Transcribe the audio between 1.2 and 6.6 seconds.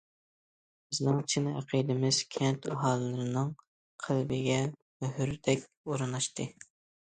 چىن ئەقىدىمىز كەنت ئاھالىلىرىنىڭ قەلبىگە مۆھۈردەك ئورناشتى.